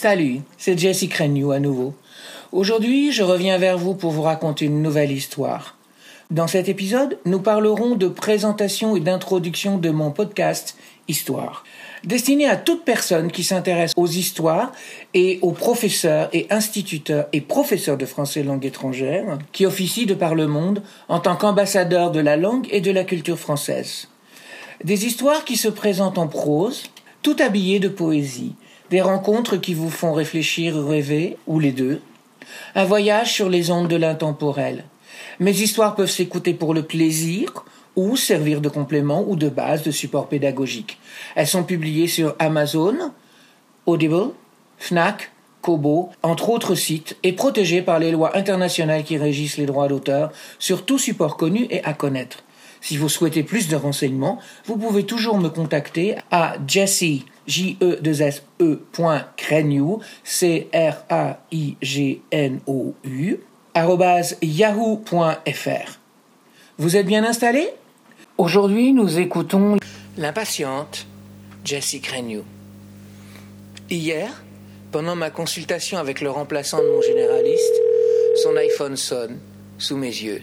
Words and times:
Salut, 0.00 0.42
c'est 0.58 0.78
Jessie 0.78 1.08
Crennew 1.08 1.50
à 1.50 1.58
nouveau. 1.58 1.92
Aujourd'hui, 2.52 3.10
je 3.10 3.24
reviens 3.24 3.58
vers 3.58 3.76
vous 3.76 3.96
pour 3.96 4.12
vous 4.12 4.22
raconter 4.22 4.66
une 4.66 4.80
nouvelle 4.80 5.10
histoire. 5.10 5.76
Dans 6.30 6.46
cet 6.46 6.68
épisode, 6.68 7.18
nous 7.24 7.40
parlerons 7.40 7.96
de 7.96 8.06
présentation 8.06 8.94
et 8.94 9.00
d'introduction 9.00 9.76
de 9.76 9.90
mon 9.90 10.12
podcast 10.12 10.76
Histoire, 11.08 11.64
destiné 12.04 12.48
à 12.48 12.54
toute 12.54 12.84
personne 12.84 13.32
qui 13.32 13.42
s'intéresse 13.42 13.92
aux 13.96 14.06
histoires 14.06 14.70
et 15.14 15.40
aux 15.42 15.50
professeurs 15.50 16.28
et 16.32 16.46
instituteurs 16.48 17.26
et 17.32 17.40
professeurs 17.40 17.96
de 17.96 18.06
français 18.06 18.44
langue 18.44 18.66
étrangère 18.66 19.36
qui 19.50 19.66
officient 19.66 20.06
de 20.06 20.14
par 20.14 20.36
le 20.36 20.46
monde 20.46 20.80
en 21.08 21.18
tant 21.18 21.34
qu'ambassadeurs 21.34 22.12
de 22.12 22.20
la 22.20 22.36
langue 22.36 22.68
et 22.70 22.80
de 22.80 22.92
la 22.92 23.02
culture 23.02 23.40
française. 23.40 24.06
Des 24.84 25.06
histoires 25.06 25.44
qui 25.44 25.56
se 25.56 25.66
présentent 25.66 26.18
en 26.18 26.28
prose, 26.28 26.84
tout 27.22 27.36
habillées 27.40 27.80
de 27.80 27.88
poésie, 27.88 28.54
des 28.90 29.00
rencontres 29.00 29.56
qui 29.56 29.74
vous 29.74 29.90
font 29.90 30.12
réfléchir 30.12 30.74
rêver, 30.76 31.36
ou 31.46 31.60
les 31.60 31.72
deux, 31.72 32.00
un 32.74 32.84
voyage 32.84 33.32
sur 33.32 33.48
les 33.48 33.70
ondes 33.70 33.88
de 33.88 33.96
l'intemporel. 33.96 34.84
Mes 35.40 35.60
histoires 35.60 35.94
peuvent 35.94 36.10
s'écouter 36.10 36.54
pour 36.54 36.74
le 36.74 36.82
plaisir 36.82 37.64
ou 37.96 38.16
servir 38.16 38.60
de 38.60 38.68
complément 38.68 39.24
ou 39.26 39.36
de 39.36 39.48
base 39.48 39.82
de 39.82 39.90
support 39.90 40.28
pédagogique. 40.28 40.98
Elles 41.34 41.46
sont 41.46 41.64
publiées 41.64 42.06
sur 42.06 42.34
Amazon, 42.38 43.12
Audible, 43.86 44.30
Fnac, 44.78 45.32
Kobo, 45.60 46.10
entre 46.22 46.50
autres 46.50 46.76
sites, 46.76 47.16
et 47.22 47.32
protégées 47.32 47.82
par 47.82 47.98
les 47.98 48.12
lois 48.12 48.36
internationales 48.36 49.02
qui 49.02 49.18
régissent 49.18 49.58
les 49.58 49.66
droits 49.66 49.88
d'auteur 49.88 50.30
sur 50.58 50.84
tout 50.84 50.98
support 50.98 51.36
connu 51.36 51.66
et 51.70 51.82
à 51.84 51.92
connaître. 51.92 52.44
Si 52.80 52.96
vous 52.96 53.08
souhaitez 53.08 53.42
plus 53.42 53.68
de 53.68 53.76
renseignements, 53.76 54.38
vous 54.66 54.76
pouvez 54.76 55.04
toujours 55.04 55.38
me 55.38 55.48
contacter 55.48 56.16
à 56.30 56.54
Jesse, 56.66 57.24
j 57.46 57.76
e 57.80 57.98
s 58.20 58.42
e. 58.60 58.78
Vous 66.78 66.96
êtes 66.96 67.06
bien 67.06 67.24
installé? 67.24 67.68
Aujourd'hui, 68.36 68.92
nous 68.92 69.18
écoutons 69.18 69.76
l'impatiente 70.16 71.06
Jessie 71.64 72.00
Crenew. 72.00 72.44
Hier, 73.90 74.30
pendant 74.92 75.16
ma 75.16 75.30
consultation 75.30 75.98
avec 75.98 76.20
le 76.20 76.30
remplaçant 76.30 76.78
de 76.78 76.88
mon 76.88 77.02
généraliste, 77.02 77.82
son 78.42 78.56
iPhone 78.56 78.96
sonne 78.96 79.38
sous 79.78 79.96
mes 79.96 80.06
yeux. 80.06 80.42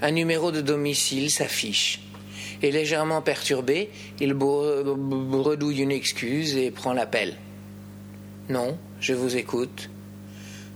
Un 0.00 0.12
numéro 0.12 0.52
de 0.52 0.60
domicile 0.60 1.30
s'affiche. 1.30 2.00
Et 2.62 2.70
légèrement 2.70 3.22
perturbé, 3.22 3.90
il 4.20 4.34
bredouille 4.34 5.80
une 5.80 5.92
excuse 5.92 6.56
et 6.56 6.70
prend 6.70 6.92
l'appel. 6.92 7.36
Non, 8.48 8.78
je 9.00 9.14
vous 9.14 9.36
écoute. 9.36 9.90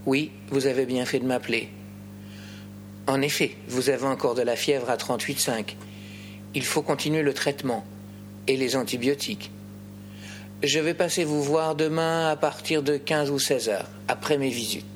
Oui, 0.07 0.31
vous 0.51 0.67
avez 0.67 0.87
bien 0.87 1.05
fait 1.05 1.21
de 1.21 1.27
m'appeler. 1.27 1.69
En 3.07 3.21
effet, 3.21 3.57
vous 3.69 3.91
avez 3.91 4.07
encore 4.07 4.35
de 4.35 4.43
la 4.43 4.57
fièvre 4.57 4.91
à 4.91 4.97
38,5. 4.97 5.75
Il 6.55 6.65
faut 6.65 6.83
continuer 6.83 7.23
le 7.23 7.35
traitement 7.35 7.85
et 8.47 8.57
les 8.57 8.77
antibiotiques. 8.77 9.51
Je 10.63 10.79
vais 10.79 10.95
passer 10.95 11.25
vous 11.25 11.43
voir 11.43 11.75
demain 11.75 12.29
à 12.29 12.37
partir 12.37 12.83
de 12.83 12.97
15 12.97 13.31
ou 13.31 13.39
16 13.39 13.69
heures, 13.69 13.89
après 14.07 14.39
mes 14.39 14.51
visites. 14.51 14.87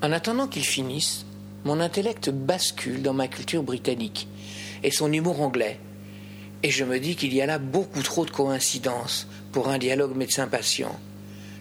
En 0.00 0.12
attendant 0.12 0.46
qu'il 0.46 0.64
finisse, 0.64 1.26
mon 1.64 1.80
intellect 1.80 2.30
bascule 2.30 3.02
dans 3.02 3.14
ma 3.14 3.28
culture 3.28 3.62
britannique 3.62 4.28
et 4.82 4.90
son 4.90 5.12
humour 5.12 5.40
anglais, 5.40 5.78
et 6.62 6.70
je 6.70 6.84
me 6.84 6.98
dis 6.98 7.16
qu'il 7.16 7.34
y 7.34 7.40
a 7.40 7.46
là 7.46 7.58
beaucoup 7.58 8.02
trop 8.02 8.24
de 8.24 8.30
coïncidences 8.30 9.26
pour 9.52 9.68
un 9.68 9.78
dialogue 9.78 10.16
médecin-patient. 10.16 10.96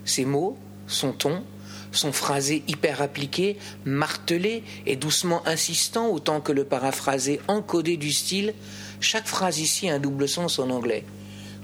Ses 0.06 0.26
mots, 0.26 0.58
son 0.88 1.12
ton, 1.12 1.44
son 1.92 2.12
phrasé 2.12 2.64
hyper 2.68 3.02
appliqué, 3.02 3.58
martelé 3.86 4.64
et 4.86 4.96
doucement 4.96 5.46
insistant 5.48 6.10
autant 6.10 6.40
que 6.40 6.52
le 6.52 6.64
paraphrasé 6.64 7.40
encodé 7.48 7.98
du 7.98 8.12
style, 8.12 8.54
chaque 9.00 9.28
phrase 9.28 9.60
ici 9.60 9.90
a 9.90 9.96
un 9.96 10.00
double 10.00 10.28
sens 10.28 10.60
en 10.60 10.70
anglais. 10.70 11.04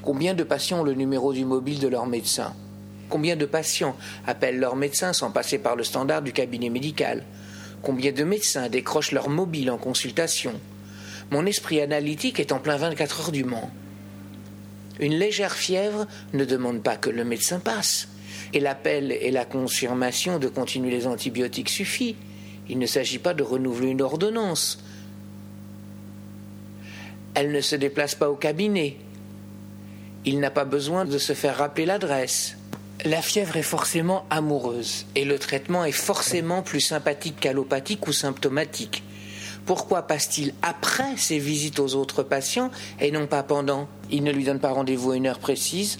Combien 0.01 0.33
de 0.33 0.43
patients 0.43 0.81
ont 0.81 0.83
le 0.83 0.93
numéro 0.93 1.33
du 1.33 1.45
mobile 1.45 1.79
de 1.79 1.87
leur 1.87 2.05
médecin? 2.07 2.53
Combien 3.09 3.35
de 3.35 3.45
patients 3.45 3.95
appellent 4.25 4.59
leur 4.59 4.75
médecin 4.75 5.13
sans 5.13 5.31
passer 5.31 5.59
par 5.59 5.75
le 5.75 5.83
standard 5.83 6.21
du 6.21 6.33
cabinet 6.33 6.69
médical? 6.69 7.23
Combien 7.81 8.11
de 8.11 8.23
médecins 8.23 8.69
décrochent 8.69 9.11
leur 9.11 9.29
mobile 9.29 9.71
en 9.71 9.77
consultation 9.77 10.53
mon 11.29 11.45
esprit 11.45 11.81
analytique 11.81 12.39
est 12.39 12.53
en 12.53 12.59
plein 12.59 12.77
24 12.77 13.19
heures 13.19 13.31
du 13.31 13.43
Mans. 13.43 13.69
Une 14.99 15.15
légère 15.15 15.53
fièvre 15.53 16.07
ne 16.33 16.45
demande 16.45 16.81
pas 16.81 16.95
que 16.95 17.09
le 17.09 17.25
médecin 17.25 17.59
passe, 17.59 18.07
et 18.53 18.61
l'appel 18.61 19.11
et 19.11 19.31
la 19.31 19.43
confirmation 19.43 20.39
de 20.39 20.47
continuer 20.47 20.89
les 20.89 21.05
antibiotiques 21.05 21.69
suffit. 21.69 22.15
Il 22.69 22.79
ne 22.79 22.85
s'agit 22.85 23.19
pas 23.19 23.33
de 23.33 23.43
renouveler 23.43 23.89
une 23.89 24.01
ordonnance. 24.01 24.83
Elle 27.33 27.51
ne 27.51 27.61
se 27.61 27.75
déplace 27.75 28.15
pas 28.15 28.29
au 28.29 28.35
cabinet. 28.35 28.95
Il 30.23 30.39
n'a 30.39 30.49
pas 30.49 30.65
besoin 30.65 31.03
de 31.03 31.17
se 31.17 31.33
faire 31.33 31.57
rappeler 31.57 31.85
l'adresse. 31.85 32.56
La 33.09 33.21
fièvre 33.21 33.55
est 33.55 33.63
forcément 33.63 34.25
amoureuse, 34.29 35.05
et 35.15 35.23
le 35.23 35.39
traitement 35.39 35.85
est 35.85 35.93
forcément 35.93 36.61
plus 36.61 36.81
sympathique 36.81 37.39
qu'allopathique 37.39 38.05
ou 38.05 38.11
symptomatique. 38.11 39.01
Pourquoi 39.65 40.01
passe-t-il 40.01 40.53
après 40.61 41.15
ses 41.15 41.39
visites 41.39 41.79
aux 41.79 41.95
autres 41.95 42.21
patients 42.21 42.69
et 42.99 43.11
non 43.11 43.25
pas 43.25 43.43
pendant? 43.43 43.87
Il 44.11 44.25
ne 44.25 44.31
lui 44.33 44.43
donne 44.43 44.59
pas 44.59 44.73
rendez-vous 44.73 45.11
à 45.11 45.15
une 45.15 45.27
heure 45.27 45.39
précise? 45.39 45.99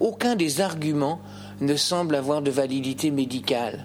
Aucun 0.00 0.36
des 0.36 0.62
arguments 0.62 1.20
ne 1.60 1.76
semble 1.76 2.14
avoir 2.14 2.40
de 2.40 2.50
validité 2.50 3.10
médicale. 3.10 3.84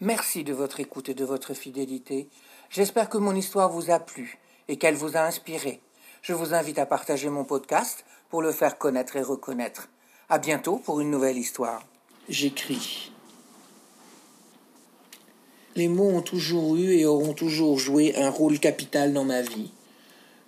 Merci 0.00 0.44
de 0.44 0.52
votre 0.52 0.78
écoute 0.78 1.08
et 1.08 1.14
de 1.14 1.24
votre 1.24 1.54
fidélité. 1.54 2.28
J'espère 2.70 3.08
que 3.08 3.18
mon 3.18 3.34
histoire 3.34 3.68
vous 3.68 3.90
a 3.90 3.98
plu 3.98 4.38
et 4.68 4.76
qu'elle 4.76 4.94
vous 4.94 5.16
a 5.16 5.22
inspiré. 5.22 5.80
Je 6.22 6.34
vous 6.34 6.54
invite 6.54 6.78
à 6.78 6.86
partager 6.86 7.30
mon 7.30 7.42
podcast 7.42 8.04
pour 8.30 8.42
le 8.42 8.52
faire 8.52 8.78
connaître 8.78 9.16
et 9.16 9.22
reconnaître. 9.22 9.88
À 10.28 10.38
bientôt 10.38 10.76
pour 10.76 11.00
une 11.00 11.10
nouvelle 11.10 11.38
histoire. 11.38 11.82
J'écris. 12.28 13.12
Les 15.76 15.86
mots 15.86 16.08
ont 16.08 16.22
toujours 16.22 16.74
eu 16.74 16.90
et 16.94 17.06
auront 17.06 17.34
toujours 17.34 17.78
joué 17.78 18.16
un 18.16 18.30
rôle 18.30 18.58
capital 18.58 19.12
dans 19.12 19.22
ma 19.22 19.42
vie. 19.42 19.70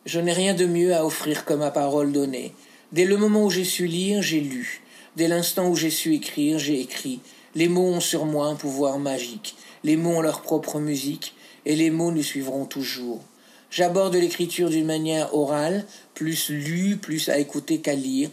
Je 0.04 0.18
n'ai 0.18 0.32
rien 0.32 0.54
de 0.54 0.66
mieux 0.66 0.92
à 0.92 1.06
offrir 1.06 1.44
que 1.44 1.54
ma 1.54 1.70
parole 1.70 2.10
donnée. 2.10 2.52
Dès 2.90 3.04
le 3.04 3.16
moment 3.16 3.44
où 3.44 3.50
j'ai 3.50 3.64
su 3.64 3.86
lire, 3.86 4.22
j'ai 4.22 4.40
lu. 4.40 4.80
Dès 5.14 5.28
l'instant 5.28 5.68
où 5.68 5.76
j'ai 5.76 5.90
su 5.90 6.14
écrire, 6.14 6.58
j'ai 6.58 6.80
écrit. 6.80 7.20
Les 7.54 7.68
mots 7.68 7.86
ont 7.86 8.00
sur 8.00 8.26
moi 8.26 8.46
un 8.46 8.56
pouvoir 8.56 8.98
magique. 8.98 9.54
Les 9.84 9.96
mots 9.96 10.16
ont 10.16 10.20
leur 10.20 10.42
propre 10.42 10.80
musique, 10.80 11.34
et 11.64 11.76
les 11.76 11.90
mots 11.90 12.10
nous 12.10 12.24
suivront 12.24 12.66
toujours. 12.66 13.22
J'aborde 13.70 14.16
l'écriture 14.16 14.68
d'une 14.68 14.86
manière 14.86 15.32
orale, 15.32 15.86
plus 16.14 16.50
lue, 16.50 16.96
plus 16.96 17.28
à 17.28 17.38
écouter 17.38 17.78
qu'à 17.78 17.94
lire. 17.94 18.30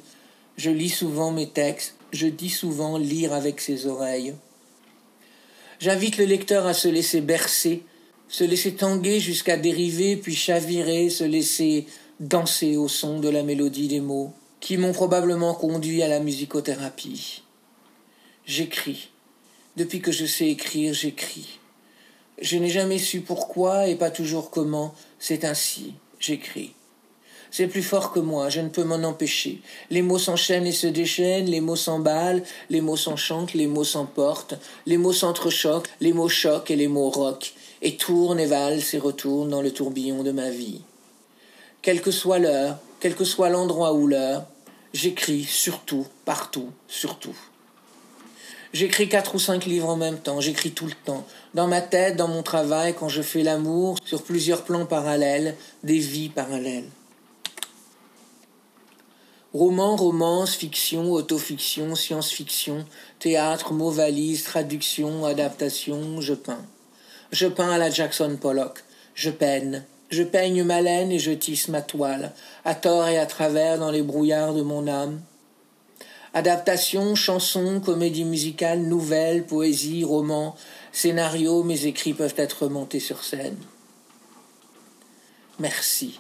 Je 0.58 0.72
lis 0.72 0.90
souvent 0.90 1.32
mes 1.32 1.50
textes, 1.50 1.96
je 2.16 2.28
dis 2.28 2.50
souvent 2.50 2.98
lire 2.98 3.34
avec 3.34 3.62
ses 3.62 3.86
oreilles. 3.86 4.34
J'invite 5.80 6.18
le 6.18 6.26
lecteur 6.26 6.66
à 6.66 6.74
se 6.74 6.88
laisser 6.88 7.22
bercer, 7.22 7.84
se 8.28 8.44
laisser 8.44 8.74
tanguer 8.76 9.20
jusqu'à 9.20 9.58
dériver, 9.58 10.16
puis 10.16 10.36
chavirer, 10.36 11.10
se 11.10 11.24
laisser 11.24 11.86
danser 12.20 12.78
au 12.78 12.88
son 12.88 13.20
de 13.20 13.30
la 13.30 13.44
mélodie 13.44 13.88
des 13.88 14.00
mots, 14.00 14.34
qui 14.60 14.78
m'ont 14.78 14.94
probablement 14.94 15.54
conduit 15.54 16.02
à 16.02 16.08
la 16.08 16.20
musicothérapie. 16.20 17.44
J'écris. 18.46 19.10
Depuis 19.76 20.00
que 20.00 20.12
je 20.12 20.26
sais 20.26 20.48
écrire, 20.48 20.94
j'écris. 20.94 21.60
Je 22.42 22.58
n'ai 22.58 22.70
jamais 22.70 22.98
su 22.98 23.22
pourquoi 23.22 23.88
et 23.88 23.96
pas 23.96 24.12
toujours 24.12 24.50
comment, 24.50 24.96
c'est 25.20 25.44
ainsi, 25.44 25.94
j'écris. 26.20 26.74
C'est 27.52 27.68
plus 27.68 27.84
fort 27.84 28.12
que 28.12 28.20
moi, 28.20 28.50
je 28.50 28.62
ne 28.62 28.70
peux 28.70 28.84
m'en 28.84 29.04
empêcher. 29.04 29.62
Les 29.90 30.02
mots 30.02 30.20
s'enchaînent 30.20 30.68
et 30.68 30.72
se 30.72 30.88
déchaînent, 30.88 31.46
les 31.46 31.62
mots 31.62 31.76
s'emballent, 31.76 32.44
les 32.70 32.82
mots 32.82 32.98
s'enchantent, 32.98 33.54
les 33.54 33.68
mots 33.68 33.84
s'emportent, 33.84 34.56
les 34.86 34.98
mots 34.98 35.14
s'entrechoquent, 35.14 35.90
les 36.02 36.14
mots 36.14 36.30
choquent 36.30 36.72
et 36.72 36.76
les 36.76 36.88
mots 36.88 37.10
roquent, 37.10 37.54
et 37.82 37.98
tournent 37.98 38.40
et 38.40 38.46
valsent 38.46 38.94
et 38.94 39.00
retournent 39.00 39.50
dans 39.50 39.62
le 39.62 39.72
tourbillon 39.72 40.24
de 40.24 40.32
ma 40.32 40.50
vie. 40.50 40.82
Quelle 41.82 42.02
que 42.02 42.12
soit 42.12 42.40
l'heure, 42.40 42.78
quel 43.00 43.16
que 43.16 43.26
soit 43.26 43.50
l'endroit 43.50 43.94
ou 43.94 44.08
l'heure, 44.08 44.46
j'écris 44.94 45.44
surtout, 45.44 46.08
partout, 46.26 46.70
surtout. 46.88 47.36
J'écris 48.74 49.08
quatre 49.08 49.36
ou 49.36 49.40
cinq 49.40 49.66
livres 49.66 49.88
en 49.88 49.96
même 49.96 50.18
temps, 50.18 50.42
j'écris 50.42 50.72
tout 50.72 50.88
le 50.88 50.94
temps, 51.06 51.26
dans 51.54 51.68
ma 51.68 51.82
tête, 51.82 52.18
dans 52.18 52.28
mon 52.28 52.44
travail, 52.44 52.94
quand 52.94 53.08
je 53.08 53.22
fais 53.22 53.44
l'amour, 53.44 53.98
sur 54.04 54.24
plusieurs 54.24 54.64
plans 54.64 54.86
parallèles, 54.86 55.56
des 55.84 56.00
vies 56.00 56.28
parallèles. 56.28 56.90
Roman, 59.56 59.96
romance, 59.96 60.54
fiction, 60.54 61.14
autofiction, 61.14 61.96
science-fiction, 61.96 62.84
théâtre, 63.20 63.72
mots 63.72 63.90
valises, 63.90 64.44
traduction, 64.44 65.24
adaptation, 65.24 66.20
je 66.20 66.34
peins. 66.34 66.66
Je 67.32 67.48
peins 67.48 67.70
à 67.70 67.78
la 67.78 67.90
Jackson 67.90 68.36
Pollock. 68.36 68.84
Je 69.14 69.30
peine. 69.30 69.86
Je 70.10 70.24
peigne 70.24 70.66
ma 70.66 70.82
laine 70.82 71.10
et 71.10 71.20
je 71.20 71.32
tisse 71.32 71.70
ma 71.70 71.82
toile, 71.82 72.34
à 72.66 72.76
tort 72.76 73.08
et 73.08 73.18
à 73.18 73.26
travers 73.26 73.80
dans 73.80 73.92
les 73.92 74.02
brouillards 74.02 74.54
de 74.54 74.62
mon 74.62 74.90
âme. 74.90 75.22
Adaptations, 76.34 77.16
chansons, 77.16 77.80
comédies 77.80 78.26
musicales, 78.26 78.82
nouvelles, 78.82 79.46
poésie, 79.46 80.04
romans, 80.04 80.58
scénarios, 80.92 81.64
mes 81.64 81.86
écrits 81.86 82.14
peuvent 82.14 82.36
être 82.36 82.68
montés 82.68 83.00
sur 83.00 83.24
scène. 83.24 83.56
Merci. 85.60 86.20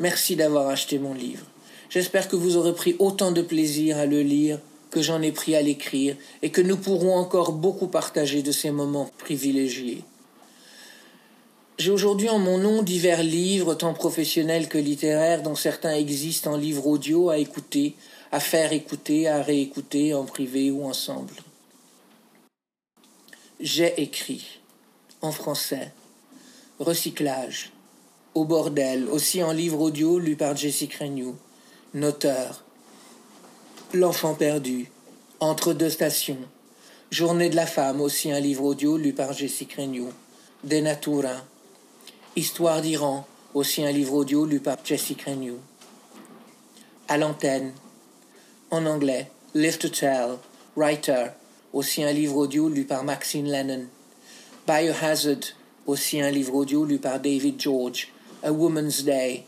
Merci 0.00 0.34
d'avoir 0.34 0.66
acheté 0.66 0.98
mon 0.98 1.14
livre. 1.14 1.46
J'espère 1.88 2.28
que 2.28 2.36
vous 2.36 2.56
aurez 2.56 2.74
pris 2.74 2.96
autant 2.98 3.32
de 3.32 3.42
plaisir 3.42 3.98
à 3.98 4.06
le 4.06 4.22
lire 4.22 4.58
que 4.90 5.02
j'en 5.02 5.22
ai 5.22 5.32
pris 5.32 5.54
à 5.54 5.62
l'écrire 5.62 6.16
et 6.42 6.50
que 6.50 6.60
nous 6.60 6.76
pourrons 6.76 7.16
encore 7.16 7.52
beaucoup 7.52 7.86
partager 7.86 8.42
de 8.42 8.52
ces 8.52 8.70
moments 8.70 9.10
privilégiés. 9.18 10.02
J'ai 11.78 11.90
aujourd'hui 11.90 12.30
en 12.30 12.38
mon 12.38 12.56
nom 12.56 12.82
divers 12.82 13.22
livres, 13.22 13.74
tant 13.74 13.92
professionnels 13.92 14.68
que 14.68 14.78
littéraires, 14.78 15.42
dont 15.42 15.54
certains 15.54 15.94
existent 15.94 16.54
en 16.54 16.56
livre 16.56 16.86
audio 16.86 17.28
à 17.28 17.36
écouter, 17.36 17.94
à 18.32 18.40
faire 18.40 18.72
écouter, 18.72 19.28
à 19.28 19.42
réécouter 19.42 20.14
en 20.14 20.24
privé 20.24 20.70
ou 20.70 20.84
ensemble. 20.84 21.34
J'ai 23.60 24.00
écrit, 24.00 24.60
en 25.20 25.32
français, 25.32 25.92
Recyclage, 26.78 27.72
Au 28.34 28.44
bordel, 28.44 29.08
aussi 29.08 29.42
en 29.42 29.52
livre 29.52 29.80
audio 29.80 30.18
lu 30.18 30.36
par 30.36 30.56
Jessie 30.56 30.88
Crenew, 30.88 31.34
Noteur, 31.96 32.62
L'enfant 33.94 34.34
perdu, 34.34 34.90
Entre 35.40 35.72
deux 35.72 35.88
stations, 35.88 36.36
Journée 37.10 37.48
de 37.48 37.56
la 37.56 37.64
femme, 37.64 38.02
aussi 38.02 38.30
un 38.30 38.38
livre 38.38 38.64
audio 38.64 38.98
lu 38.98 39.14
par 39.14 39.32
Jessie 39.32 39.66
Crenew, 39.66 40.10
De 40.62 40.76
Natura, 40.76 41.42
Histoire 42.36 42.82
d'Iran, 42.82 43.26
aussi 43.54 43.82
un 43.82 43.92
livre 43.92 44.12
audio 44.12 44.44
lu 44.44 44.60
par 44.60 44.76
Jessie 44.84 45.16
Crenew. 45.16 45.56
À 47.08 47.16
l'antenne, 47.16 47.72
en 48.70 48.84
anglais, 48.84 49.30
Live 49.54 49.78
to 49.78 49.88
Tell, 49.88 50.36
Writer, 50.76 51.28
aussi 51.72 52.04
un 52.04 52.12
livre 52.12 52.36
audio 52.36 52.68
lu 52.68 52.84
par 52.84 53.04
Maxine 53.04 53.50
Lennon. 53.50 53.86
Biohazard, 54.68 55.54
aussi 55.86 56.20
un 56.20 56.30
livre 56.30 56.56
audio 56.56 56.84
lu 56.84 56.98
par 56.98 57.20
David 57.20 57.58
George. 57.58 58.08
A 58.42 58.52
Woman's 58.52 59.02
Day. 59.02 59.46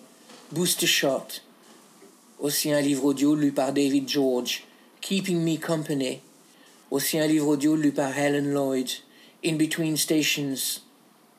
Booster 0.50 0.86
Shot, 0.86 1.42
aussi 2.40 2.72
un 2.72 2.80
livre 2.80 3.04
audio 3.04 3.34
lu 3.34 3.52
par 3.52 3.72
David 3.72 4.08
George. 4.08 4.64
Keeping 5.00 5.42
Me 5.44 5.56
Company, 5.56 6.20
aussi 6.90 7.18
un 7.18 7.26
livre 7.26 7.48
audio 7.48 7.76
lu 7.76 7.92
par 7.92 8.12
Helen 8.18 8.52
Lloyd. 8.52 8.90
In 9.44 9.56
Between 9.56 9.96
Stations, 9.96 10.80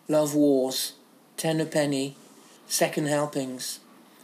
Love 0.07 0.33
Wars, 0.33 0.93
Ten 1.35 1.59
a 1.59 1.65
Penny, 1.65 2.15
Second 2.67 3.07
Helpings, 3.07 3.79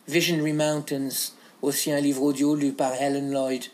Visionary 0.07 0.53
Mountains, 0.53 1.33
aussi 1.61 1.91
un 1.91 1.99
livre 1.99 2.23
audio 2.23 2.55
lu 2.55 2.71
par 2.71 2.93
Helen 2.93 3.31
Lloyd. 3.31 3.67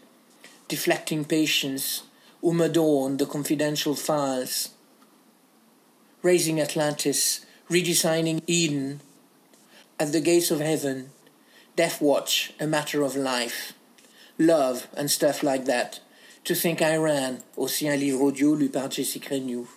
Deflecting 0.68 1.26
Patience, 1.26 2.04
Uma 2.42 2.70
Dawn, 2.70 3.18
The 3.18 3.26
Confidential 3.26 3.96
Files. 3.96 4.70
Raising 6.24 6.60
Atlantis, 6.60 7.46
Redesigning 7.70 8.42
Eden, 8.48 9.02
At 10.00 10.12
the 10.12 10.22
Gates 10.22 10.50
of 10.50 10.60
Heaven, 10.60 11.12
Death 11.76 12.02
Watch, 12.02 12.54
A 12.60 12.68
Matter 12.68 13.02
of 13.02 13.16
Life, 13.16 13.74
Love 14.38 14.88
and 14.96 15.10
stuff 15.10 15.42
like 15.42 15.66
that. 15.66 16.00
To 16.46 16.56
Think 16.56 16.82
I 16.82 16.98
Ran, 16.98 17.44
aussi 17.56 17.88
un 17.88 17.98
livre 17.98 18.24
audio 18.24 18.54
lu 18.54 18.68
par 18.68 18.90
Jessie 18.90 19.20
Crenew. 19.20 19.68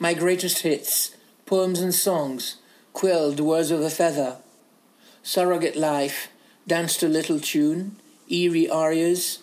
My 0.00 0.12
Greatest 0.12 0.58
Hits, 0.58 1.16
Poems 1.46 1.80
and 1.80 1.94
Songs, 1.94 2.56
Quill, 2.92 3.32
The 3.32 3.44
Words 3.44 3.70
of 3.70 3.80
a 3.80 3.88
Feather, 3.88 4.36
Surrogate 5.22 5.76
Life, 5.76 6.28
Dance 6.66 6.96
to 6.98 7.08
Little 7.08 7.40
Tune, 7.40 7.96
Eerie 8.30 8.68
Arias, 8.68 9.38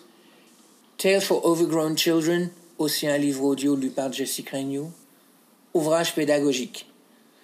Tale 0.98 1.20
for 1.20 1.44
Overgrown 1.44 1.96
Children, 1.96 2.52
aussi 2.78 3.08
un 3.08 3.18
livre 3.18 3.44
audio 3.44 3.74
lu 3.74 3.90
par 3.90 4.12
Jessie 4.12 4.44
Crenew, 4.44 4.92
Ouvrage 5.74 6.14
pédagogique, 6.14 6.84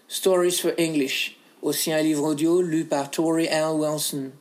Stories 0.06 0.60
for 0.60 0.72
English, 0.78 1.36
aussi 1.62 1.92
un 1.92 2.02
livre 2.02 2.24
audio 2.24 2.60
lu 2.60 2.84
par 2.84 3.10
Tori 3.10 3.46
L. 3.46 3.76
Wilson, 3.76 4.32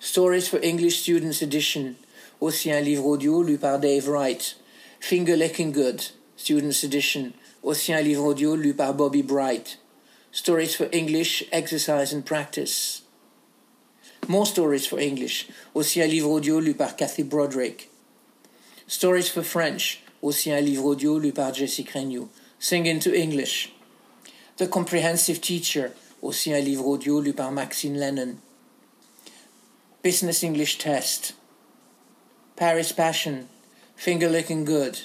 Stories 0.00 0.48
for 0.48 0.58
English 0.62 1.02
Students 1.02 1.42
Edition, 1.42 1.96
aussi 2.40 2.72
un 2.72 2.80
livre 2.80 3.04
audio 3.06 3.42
lu 3.42 3.58
par 3.58 3.78
Dave 3.78 4.08
Wright, 4.08 4.56
Finger 4.98 5.36
Licking 5.36 5.70
Good, 5.70 6.02
Students 6.36 6.82
Edition, 6.82 7.32
aussi 7.62 7.92
un 7.92 8.00
livre 8.00 8.24
audio 8.24 8.56
lu 8.56 8.72
par 8.72 8.94
Bobby 8.94 9.22
Bright, 9.22 9.78
Stories 10.32 10.74
for 10.74 10.88
English 10.92 11.44
Exercise 11.52 12.14
and 12.14 12.22
Practice, 12.22 13.02
More 14.26 14.46
Stories 14.46 14.86
for 14.86 14.98
English, 14.98 15.48
aussi 15.74 16.00
un 16.00 16.06
livre 16.06 16.30
audio 16.30 16.58
lu 16.58 16.74
par 16.74 16.96
Kathy 16.96 17.22
Broderick. 17.22 17.90
Stories 18.88 19.28
for 19.28 19.44
French, 19.44 20.02
aussi 20.22 20.50
un 20.50 20.60
livre 20.60 20.86
audio 20.86 21.18
lu 21.18 21.32
par 21.32 21.52
Jessie 21.52 21.84
Crenew. 21.84 22.28
Sing 22.58 22.86
into 22.86 23.12
English. 23.12 23.72
The 24.56 24.66
Comprehensive 24.66 25.40
Teacher, 25.40 25.92
aussi 26.22 26.52
un 26.52 26.60
livre 26.60 26.86
audio 26.86 27.20
lu 27.20 27.32
par 27.32 27.52
Maxine 27.52 27.98
Lennon. 27.98 28.36
Business 30.02 30.42
English 30.42 30.78
Test. 30.78 31.34
Paris 32.56 32.92
Passion. 32.96 33.46
Finger 33.96 34.28
Licking 34.28 34.64
Good. 34.64 34.98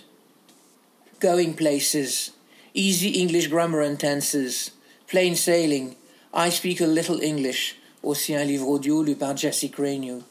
Going 1.19 1.53
Places. 1.53 2.31
Easy 2.73 3.21
English 3.21 3.49
Grammar 3.49 3.81
and 3.81 3.97
Tenses. 3.97 4.71
Plain 5.07 5.35
Sailing. 5.35 5.95
I 6.33 6.49
Speak 6.49 6.81
a 6.81 6.87
Little 6.87 7.19
English. 7.21 7.75
aussi 8.03 8.35
un 8.35 8.43
livre 8.43 8.67
audio 8.67 9.03
lu 9.03 9.15
par 9.15 9.35
Crenew. 9.71 10.23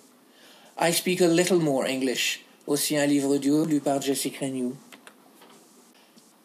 I 0.78 0.92
Speak 0.92 1.20
a 1.20 1.28
Little 1.28 1.58
More 1.58 1.86
English, 1.86 2.40
aussi 2.66 2.96
un 2.96 3.06
livre 3.06 3.34
audio 3.34 3.64
lu 3.64 3.80
par 3.80 4.00
Crenew. 4.00 4.74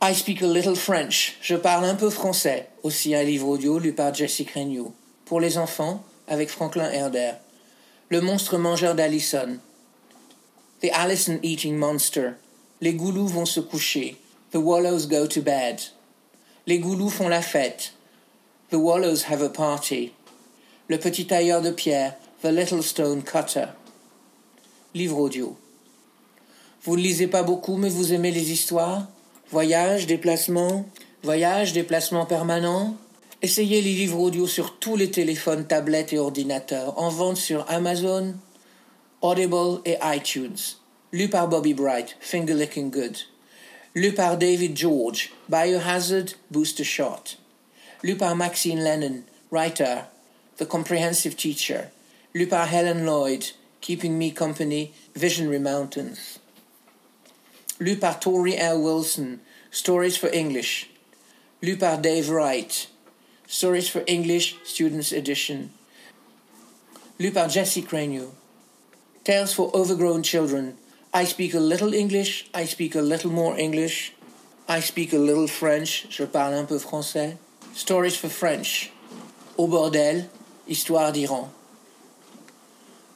I 0.08 0.14
Speak 0.14 0.44
a 0.44 0.46
Little 0.46 0.76
French, 0.76 1.36
je 1.42 1.56
parle 1.56 1.86
un 1.86 1.96
peu 1.96 2.12
français, 2.12 2.70
aussi 2.84 3.16
un 3.16 3.24
livre 3.24 3.48
audio 3.48 3.80
lu 3.80 3.92
par 3.92 4.14
Jessie 4.14 4.46
Crenew. 4.46 4.94
Pour 5.26 5.40
les 5.40 5.58
enfants, 5.58 6.04
avec 6.28 6.50
Franklin 6.50 6.92
Herder. 6.92 7.32
Le 8.10 8.22
monstre 8.22 8.60
mangeur 8.60 8.94
d'Allison. 8.94 9.58
The 10.84 10.92
Allison 10.94 11.40
Eating 11.42 11.76
Monster. 11.76 12.34
Les 12.82 12.94
goulous 12.94 13.26
vont 13.26 13.48
se 13.48 13.60
coucher. 13.60 14.16
The 14.52 14.58
wallows 14.58 15.08
go 15.08 15.26
to 15.26 15.42
bed. 15.42 15.82
Les 16.68 16.78
goulous 16.78 17.10
font 17.10 17.28
la 17.28 17.42
fête. 17.42 17.94
The 18.70 18.76
wallows 18.76 19.24
have 19.28 19.42
a 19.42 19.50
party. 19.50 20.14
Le 20.88 21.00
petit 21.00 21.26
tailleur 21.26 21.64
de 21.64 21.72
pierre, 21.72 22.16
The 22.44 22.52
Little 22.52 22.84
Stone 22.84 23.24
Cutter. 23.24 23.70
Livre 24.94 25.18
audio. 25.18 25.58
Vous 26.84 26.96
ne 26.96 27.02
lisez 27.02 27.26
pas 27.26 27.42
beaucoup, 27.42 27.78
mais 27.78 27.90
vous 27.90 28.14
aimez 28.14 28.30
les 28.30 28.52
histoires? 28.52 29.08
Voyage, 29.52 30.08
déplacement, 30.08 30.86
voyage, 31.24 31.74
déplacement 31.74 32.26
permanent 32.26 32.98
Essayez 33.42 33.82
les 33.82 33.94
livres 33.94 34.20
audio 34.20 34.48
sur 34.48 34.80
tous 34.80 34.96
les 34.96 35.12
téléphones, 35.12 35.68
tablettes 35.68 36.14
et 36.14 36.18
ordinateurs, 36.18 36.98
en 36.98 37.10
vente 37.10 37.38
sur 37.38 37.70
Amazon, 37.70 38.34
Audible 39.22 39.82
et 39.86 39.98
iTunes. 40.04 40.58
Lu 41.12 41.30
par 41.30 41.48
Bobby 41.48 41.76
Bright, 41.76 42.18
Finger 42.20 42.56
Licking 42.56 42.90
Good. 42.90 43.18
Lu 43.94 44.14
par 44.14 44.38
David 44.38 44.76
George, 44.76 45.32
Biohazard, 45.48 46.34
Booster 46.50 46.84
Shot. 46.84 47.38
Lu 48.02 48.18
par 48.18 48.36
Maxine 48.36 48.80
Lennon, 48.80 49.22
writer, 49.52 50.06
The 50.58 50.66
Comprehensive 50.66 51.36
Teacher, 51.36 51.92
lu 52.34 52.48
par 52.48 52.68
Helen 52.68 53.06
Lloyd, 53.06 53.44
Keeping 53.80 54.18
Me 54.18 54.32
Company, 54.32 54.92
Visionary 55.16 55.60
Mountains. 55.60 56.40
Lu 57.80 57.98
par 57.98 58.20
Tori 58.20 58.56
L. 58.56 58.82
Wilson, 58.82 59.42
Stories 59.70 60.16
for 60.16 60.30
English. 60.34 60.90
Lu 61.62 61.76
par 61.76 61.98
Dave 61.98 62.30
Wright, 62.30 62.88
Stories 63.48 63.90
for 63.90 64.02
English, 64.08 64.56
Students 64.64 65.12
Edition. 65.12 65.72
Lu 67.20 67.32
par 67.32 67.50
Jessie 67.50 67.82
Crenew, 67.82 68.32
Tales 69.26 69.54
for 69.54 69.72
Overgrown 69.74 70.24
Children. 70.24 70.78
I 71.14 71.26
speak 71.26 71.54
a 71.54 71.60
little 71.60 71.94
English, 71.94 72.50
I 72.54 72.66
speak 72.66 72.96
a 72.96 73.02
little 73.02 73.32
more 73.32 73.58
English. 73.58 74.14
I 74.68 74.80
speak 74.80 75.14
a 75.14 75.18
little 75.18 75.48
French, 75.48 76.08
je 76.10 76.26
parle 76.26 76.54
un 76.54 76.66
peu 76.66 76.80
français. 76.80 77.38
Stories 77.74 78.16
for 78.16 78.30
French. 78.30 78.92
Au 79.58 79.68
bordel, 79.68 80.30
Histoire 80.66 81.12
d'Iran. 81.12 81.52